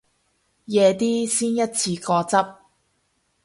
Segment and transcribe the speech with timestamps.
[0.65, 2.55] 夜啲先一次過執